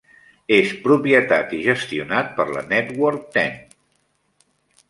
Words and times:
És 0.55 0.71
propietat 0.85 1.53
i 1.59 1.59
gestionat 1.67 2.33
per 2.39 2.47
la 2.57 2.65
Network 2.73 3.29
Ten. 3.37 3.61